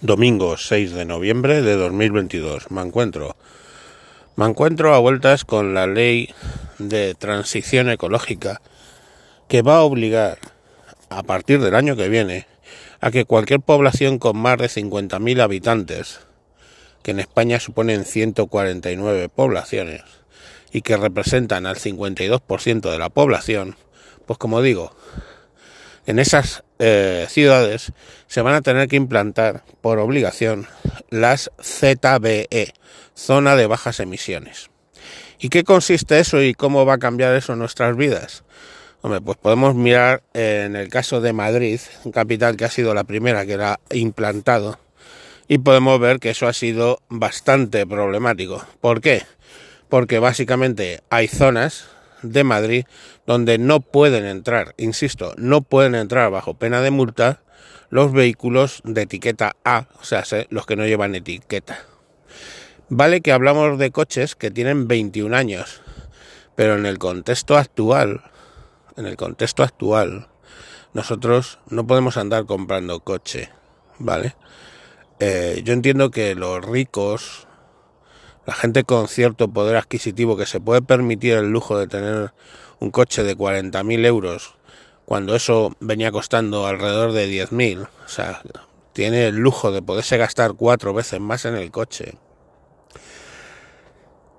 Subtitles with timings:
[0.00, 2.70] Domingo 6 de noviembre de 2022.
[2.70, 3.34] Me encuentro.
[4.36, 6.32] Me encuentro a vueltas con la ley
[6.78, 8.60] de transición ecológica
[9.48, 10.38] que va a obligar
[11.10, 12.46] a partir del año que viene
[13.00, 16.20] a que cualquier población con más de 50.000 habitantes,
[17.02, 20.02] que en España suponen 149 poblaciones
[20.70, 23.74] y que representan al 52% de la población,
[24.26, 24.94] pues como digo,
[26.06, 27.92] en esas eh, ciudades
[28.26, 30.66] se van a tener que implantar por obligación
[31.10, 32.74] las ZBE,
[33.14, 34.70] zona de bajas emisiones.
[35.38, 38.44] ¿Y qué consiste eso y cómo va a cambiar eso en nuestras vidas?
[39.00, 41.80] Hombre, pues podemos mirar en el caso de Madrid,
[42.12, 44.78] capital que ha sido la primera que la ha implantado,
[45.46, 48.64] y podemos ver que eso ha sido bastante problemático.
[48.80, 49.22] ¿Por qué?
[49.88, 51.86] Porque básicamente hay zonas
[52.22, 52.84] de Madrid
[53.26, 57.42] donde no pueden entrar, insisto, no pueden entrar bajo pena de multa
[57.90, 61.84] los vehículos de etiqueta A, o sea, los que no llevan etiqueta.
[62.90, 65.82] Vale que hablamos de coches que tienen 21 años,
[66.54, 68.22] pero en el contexto actual,
[68.96, 70.28] en el contexto actual,
[70.94, 73.50] nosotros no podemos andar comprando coche,
[73.98, 74.34] ¿vale?
[75.20, 77.47] Eh, yo entiendo que los ricos,
[78.48, 82.32] la gente con cierto poder adquisitivo que se puede permitir el lujo de tener
[82.78, 84.54] un coche de 40.000 euros
[85.04, 88.40] cuando eso venía costando alrededor de 10.000, o sea,
[88.94, 92.14] tiene el lujo de poderse gastar cuatro veces más en el coche.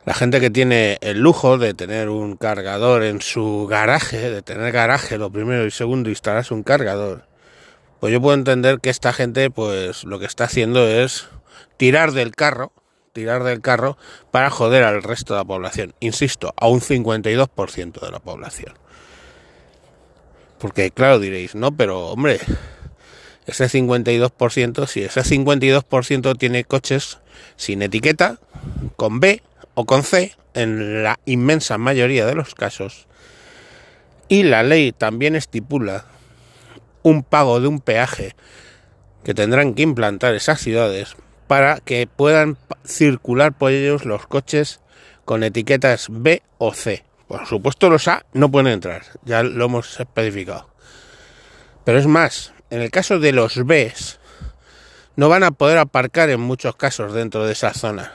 [0.06, 4.72] La gente que tiene el lujo de tener un cargador en su garaje, de tener
[4.72, 7.28] garaje lo primero y segundo, instalarse un cargador,
[8.00, 11.28] pues yo puedo entender que esta gente pues lo que está haciendo es
[11.78, 12.74] tirar del carro
[13.20, 13.98] tirar del carro
[14.32, 15.94] para joder al resto de la población.
[16.00, 18.74] Insisto, a un 52% de la población.
[20.58, 22.40] Porque claro diréis, no, pero hombre,
[23.46, 27.20] ese 52%, si ese 52% tiene coches
[27.58, 28.40] sin etiqueta,
[28.96, 33.08] con B o con C, en la inmensa mayoría de los casos,
[34.30, 36.06] y la ley también estipula
[37.04, 38.36] un pago de un peaje
[39.24, 41.16] que tendrán que implantar esas ciudades
[41.50, 44.82] para que puedan circular por ellos los coches
[45.26, 47.04] con etiquetas B o C.
[47.28, 50.70] Por supuesto los A no pueden entrar, ya lo hemos especificado.
[51.86, 53.92] Pero es más, en el caso de los B
[55.16, 58.14] no van a poder aparcar en muchos casos dentro de esa zona.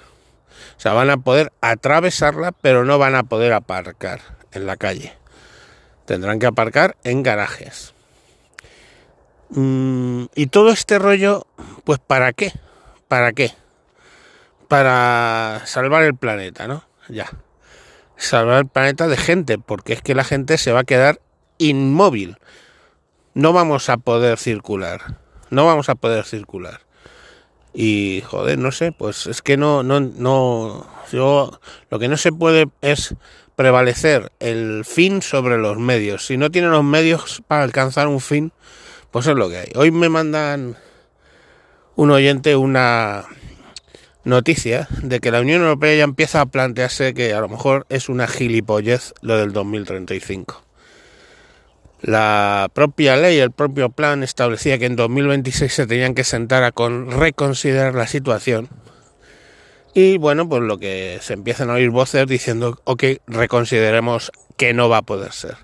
[0.77, 4.21] O sea, van a poder atravesarla, pero no van a poder aparcar
[4.53, 5.13] en la calle.
[6.05, 7.95] Tendrán que aparcar en garajes.
[9.49, 11.49] Mm, y todo este rollo,
[11.83, 12.53] pues ¿para qué?
[13.15, 13.53] ¿Para qué?
[14.67, 16.83] Para salvar el planeta, ¿no?
[17.09, 17.31] Ya.
[18.17, 21.21] Salvar el planeta de gente, porque es que la gente se va a quedar
[21.59, 22.39] inmóvil.
[23.33, 25.19] No vamos a poder circular.
[25.51, 26.81] No vamos a poder circular.
[27.73, 31.61] Y joder, no sé, pues es que no, no, no, yo
[31.91, 33.15] lo que no se puede es
[33.55, 36.27] prevalecer el fin sobre los medios.
[36.27, 38.51] Si no tienen los medios para alcanzar un fin,
[39.13, 39.73] pues es lo que hay.
[39.77, 40.77] Hoy me mandan
[41.97, 43.25] un oyente una
[44.25, 48.09] noticia de que la Unión Europea ya empieza a plantearse que a lo mejor es
[48.09, 50.63] una gilipollez lo del 2035.
[52.01, 56.73] La propia ley, el propio plan establecía que en 2026 se tenían que sentar a
[56.73, 58.69] con reconsiderar la situación.
[59.95, 64.89] Y bueno, pues lo que se empiezan a oír voces diciendo, ok, reconsideremos que no
[64.89, 65.57] va a poder ser.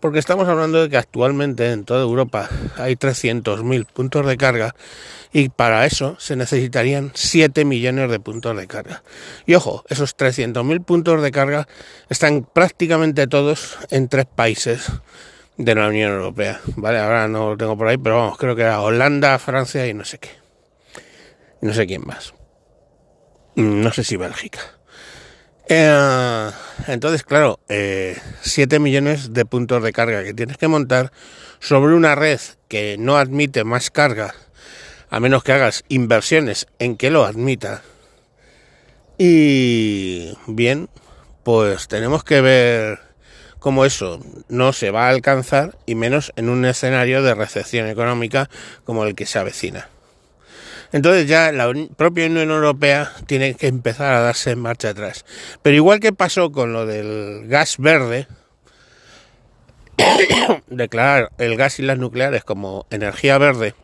[0.00, 4.74] Porque estamos hablando de que actualmente en toda Europa hay 300.000 puntos de carga
[5.32, 9.02] y para eso se necesitarían 7 millones de puntos de carga.
[9.46, 11.68] Y ojo, esos 300.000 puntos de carga
[12.08, 14.90] están prácticamente todos en tres países
[15.58, 16.60] de la Unión Europea.
[16.76, 19.92] Vale, ahora no lo tengo por ahí, pero vamos, creo que era Holanda, Francia y
[19.92, 20.30] no sé qué.
[21.60, 22.32] no sé quién más.
[23.54, 24.60] No sé si Bélgica.
[25.68, 26.50] Eh,
[26.88, 31.12] entonces, claro, eh, 7 millones de puntos de carga que tienes que montar
[31.60, 34.34] sobre una red que no admite más carga,
[35.10, 37.82] a menos que hagas inversiones en que lo admita.
[39.18, 40.88] Y bien,
[41.42, 43.00] pues tenemos que ver
[43.58, 48.48] cómo eso no se va a alcanzar y menos en un escenario de recesión económica
[48.84, 49.88] como el que se avecina.
[50.92, 55.24] Entonces ya la propia Unión Europea tiene que empezar a darse en marcha atrás.
[55.62, 58.26] Pero igual que pasó con lo del gas verde,
[60.68, 63.74] declarar el gas y las nucleares como energía verde,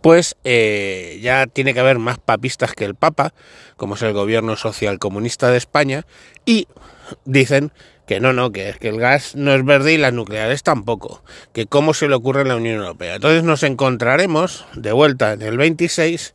[0.00, 3.34] pues eh, ya tiene que haber más papistas que el Papa,
[3.76, 6.06] como es el gobierno social comunista de España,
[6.44, 6.66] y
[7.24, 7.72] dicen
[8.12, 11.24] que no, no, que, que el gas no es verde y las nucleares tampoco,
[11.54, 13.14] que cómo se le ocurre en la Unión Europea.
[13.14, 16.34] Entonces nos encontraremos de vuelta en el 26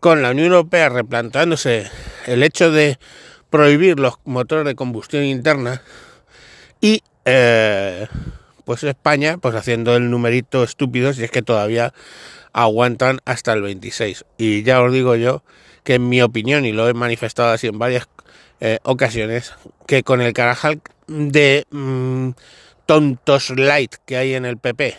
[0.00, 1.88] con la Unión Europea replantándose
[2.26, 2.98] el hecho de
[3.50, 5.80] prohibir los motores de combustión interna
[6.80, 8.08] y eh,
[8.64, 11.94] pues España pues haciendo el numerito estúpido si es que todavía
[12.52, 15.44] aguantan hasta el 26 y ya os digo yo
[15.84, 18.08] que en mi opinión y lo he manifestado así en varias
[18.60, 19.54] eh, ocasiones
[19.86, 22.30] que con el carajal de mm,
[22.86, 24.96] tontos light que hay en el PP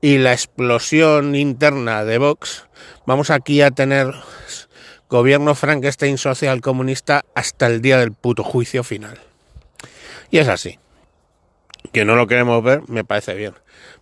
[0.00, 2.66] y la explosión interna de Vox,
[3.06, 4.14] vamos aquí a tener
[5.08, 9.18] gobierno Frankenstein social comunista hasta el día del puto juicio final.
[10.30, 10.78] Y es así.
[11.92, 13.54] Que no lo queremos ver, me parece bien.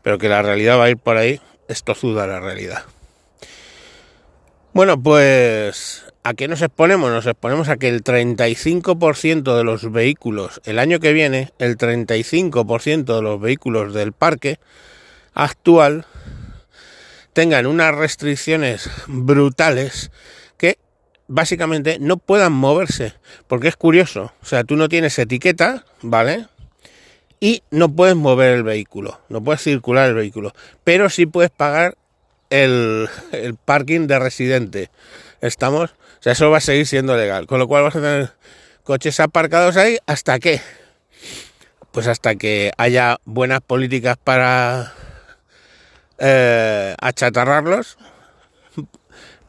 [0.02, 2.84] Pero que la realidad va a ir por ahí, esto tozuda la realidad.
[4.74, 7.10] Bueno, pues ¿a qué nos exponemos?
[7.10, 13.16] Nos exponemos a que el 35% de los vehículos, el año que viene, el 35%
[13.16, 14.58] de los vehículos del parque
[15.32, 16.04] actual
[17.32, 20.10] tengan unas restricciones brutales
[20.58, 20.76] que
[21.28, 23.14] básicamente no puedan moverse,
[23.46, 26.46] porque es curioso, o sea, tú no tienes etiqueta, ¿vale?
[27.40, 30.52] Y no puedes mover el vehículo, no puedes circular el vehículo,
[30.84, 31.96] pero sí puedes pagar
[32.50, 34.90] el, el parking de residente.
[35.40, 35.90] ¿Estamos?
[35.90, 38.32] O sea, eso va a seguir siendo legal, con lo cual vas a tener
[38.82, 40.60] coches aparcados ahí hasta que,
[41.92, 44.94] pues hasta que haya buenas políticas para
[46.18, 47.98] eh, achatarrarlos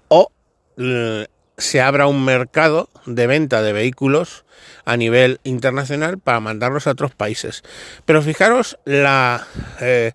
[0.10, 0.32] o
[0.78, 1.26] eh,
[1.58, 4.46] se abra un mercado de venta de vehículos
[4.86, 7.64] a nivel internacional para mandarlos a otros países.
[8.06, 9.48] Pero fijaros la,
[9.82, 10.14] eh,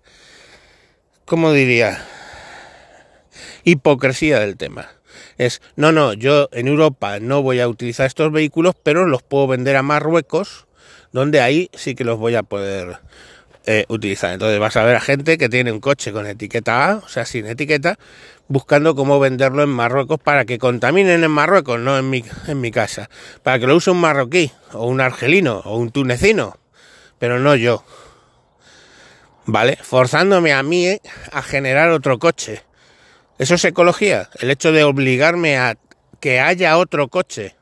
[1.25, 2.05] ¿cómo diría?
[3.63, 4.89] Hipocresía del tema.
[5.37, 9.47] Es, no, no, yo en Europa no voy a utilizar estos vehículos, pero los puedo
[9.47, 10.65] vender a Marruecos,
[11.11, 12.99] donde ahí sí que los voy a poder
[13.67, 14.31] eh, utilizar.
[14.31, 17.25] Entonces vas a ver a gente que tiene un coche con etiqueta A, o sea,
[17.25, 17.97] sin etiqueta,
[18.47, 23.09] buscando cómo venderlo en Marruecos para que contaminen en Marruecos, no en mi, casa.
[23.41, 26.57] Para que lo use un marroquí, o un argelino, o un tunecino,
[27.17, 27.83] pero no yo.
[29.47, 29.77] ¿Vale?
[29.81, 31.01] Forzándome a mí eh,
[31.31, 32.61] a generar otro coche.
[33.37, 35.77] Eso es ecología, el hecho de obligarme a
[36.19, 37.55] que haya otro coche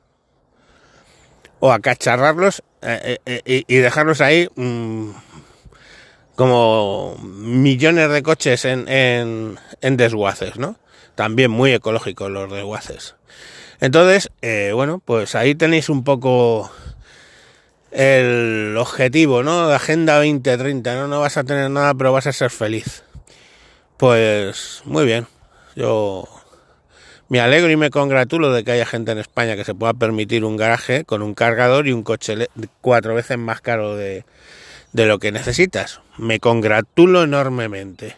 [1.60, 5.12] o a cacharrarlos eh, y dejarlos ahí mm,
[6.36, 10.78] como millones de coches en, desguaces, ¿no?
[11.16, 13.16] También muy ecológicos los desguaces.
[13.80, 16.72] Entonces, eh, bueno, pues ahí tenéis un poco
[17.92, 19.70] el objetivo, ¿no?
[19.70, 21.08] Agenda 2030, ¿no?
[21.08, 23.04] No vas a tener nada, pero vas a ser feliz.
[23.98, 25.28] Pues muy bien.
[25.76, 26.28] Yo
[27.30, 30.46] me alegro y me congratulo de que haya gente en España que se pueda permitir
[30.46, 32.48] un garaje con un cargador y un coche
[32.82, 34.26] cuatro veces más caro de,
[34.92, 36.02] de lo que necesitas.
[36.18, 38.16] Me congratulo enormemente.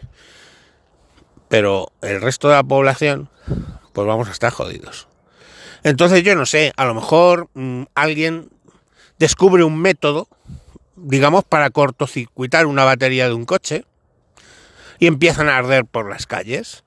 [1.48, 3.28] Pero el resto de la población,
[3.92, 5.08] pues vamos a estar jodidos.
[5.82, 8.50] Entonces yo no sé, a lo mejor mm, alguien
[9.18, 10.28] descubre un método,
[10.96, 13.84] digamos, para cortocircuitar una batería de un coche
[14.98, 16.84] y empiezan a arder por las calles.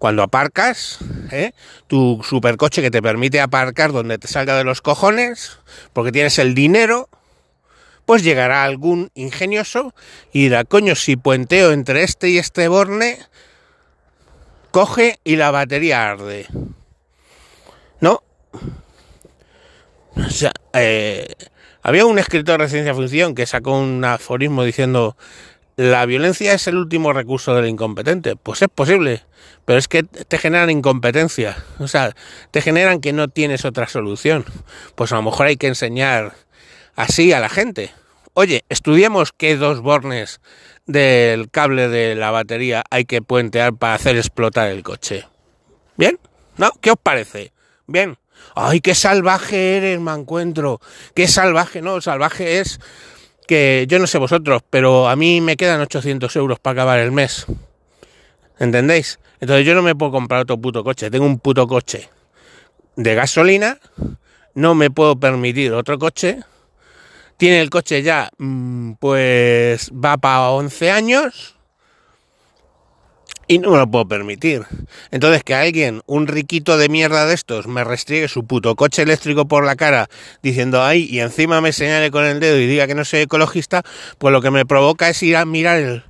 [0.00, 0.96] Cuando aparcas,
[1.30, 1.52] ¿eh?
[1.86, 5.58] tu supercoche que te permite aparcar donde te salga de los cojones,
[5.92, 7.10] porque tienes el dinero,
[8.06, 9.92] pues llegará algún ingenioso
[10.32, 13.18] y dirá, coño, si puenteo entre este y este borne,
[14.70, 16.46] coge y la batería arde.
[18.00, 18.22] ¿No?
[20.16, 21.28] O sea, eh,
[21.82, 25.14] había un escritor de ciencia ficción que sacó un aforismo diciendo
[25.76, 28.36] la violencia es el último recurso del incompetente.
[28.36, 29.22] Pues es posible,
[29.64, 31.56] pero es que te generan incompetencia.
[31.78, 32.14] O sea,
[32.50, 34.44] te generan que no tienes otra solución.
[34.94, 36.34] Pues a lo mejor hay que enseñar
[36.96, 37.92] así a la gente.
[38.34, 40.40] Oye, estudiemos qué dos bornes
[40.86, 45.26] del cable de la batería hay que puentear para hacer explotar el coche.
[45.96, 46.18] ¿Bien?
[46.56, 46.70] ¿No?
[46.80, 47.52] ¿Qué os parece?
[47.86, 48.18] Bien.
[48.54, 50.80] ¡Ay, qué salvaje eres, me encuentro!
[51.14, 51.82] ¡Qué salvaje!
[51.82, 52.80] No, salvaje es
[53.50, 57.10] que yo no sé vosotros, pero a mí me quedan 800 euros para acabar el
[57.10, 57.46] mes.
[58.60, 59.18] ¿Entendéis?
[59.40, 61.10] Entonces yo no me puedo comprar otro puto coche.
[61.10, 62.08] Tengo un puto coche
[62.94, 63.78] de gasolina.
[64.54, 66.38] No me puedo permitir otro coche
[67.40, 71.56] tiene el coche ya, mm, pues va para 11 años
[73.50, 74.64] y no me lo puedo permitir.
[75.10, 79.48] Entonces que alguien, un riquito de mierda de estos, me restriegue su puto coche eléctrico
[79.48, 80.08] por la cara
[80.40, 83.82] diciendo ay y encima me señale con el dedo y diga que no soy ecologista,
[84.18, 86.04] pues lo que me provoca es ir a mirar el,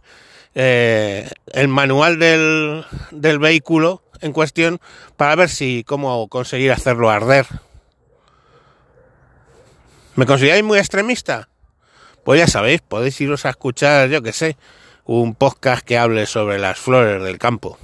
[0.55, 4.79] eh, el manual del, del vehículo en cuestión
[5.17, 7.47] para ver si cómo conseguir hacerlo arder.
[10.15, 11.49] ¿Me consideráis muy extremista?
[12.23, 14.59] Pues ya sabéis, podéis iros a escuchar, yo que sé,
[15.19, 17.79] un podcast que hable sobre las flores del campo.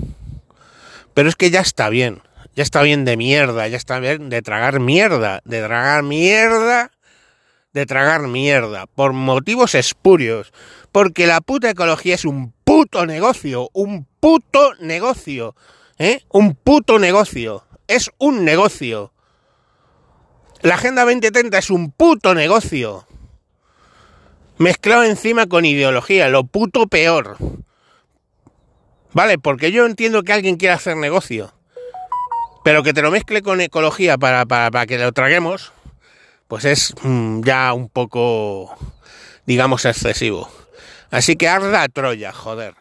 [1.12, 2.23] Pero es que ya está bien,
[2.54, 6.92] ya está bien de mierda, ya está bien de tragar mierda, de tragar mierda,
[7.73, 10.52] de tragar mierda, por motivos espurios,
[10.92, 15.56] porque la puta ecología es un puto negocio, un puto negocio,
[15.99, 16.23] ¿eh?
[16.30, 19.12] Un puto negocio, es un negocio.
[20.62, 23.04] La Agenda 2030 es un puto negocio.
[24.58, 27.36] Mezclado encima con ideología, lo puto peor.
[29.12, 31.52] Vale, porque yo entiendo que alguien quiera hacer negocio.
[32.64, 35.72] Pero que te lo mezcle con ecología para, para, que lo traguemos,
[36.48, 38.76] pues es mm, ya un poco,
[39.46, 40.50] digamos, excesivo.
[41.10, 42.75] Así que arda Troya, joder.